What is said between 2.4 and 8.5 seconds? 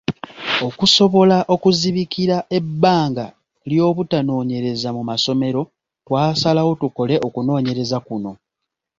ebbanga ly'obutanoonyereza mu masomero, twasalawo tukole okunoonyereza kuno.